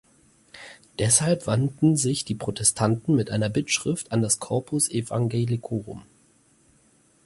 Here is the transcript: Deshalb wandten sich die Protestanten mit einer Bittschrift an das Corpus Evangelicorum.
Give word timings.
Deshalb 0.97 1.45
wandten 1.45 1.95
sich 1.95 2.25
die 2.25 2.33
Protestanten 2.33 3.13
mit 3.15 3.29
einer 3.29 3.49
Bittschrift 3.49 4.11
an 4.11 4.23
das 4.23 4.39
Corpus 4.39 4.89
Evangelicorum. 4.89 6.01